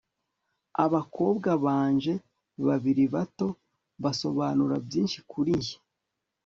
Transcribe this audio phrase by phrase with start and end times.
[0.85, 2.13] abakobwa banje
[2.67, 3.47] babiri bato
[4.03, 5.75] basobanura byinshi kuri njye